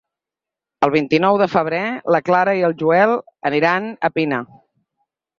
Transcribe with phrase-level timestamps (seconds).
[0.85, 1.81] El vint-i-nou de febrer
[2.15, 3.13] na Clara i en Joel
[3.59, 4.41] iran a Pina.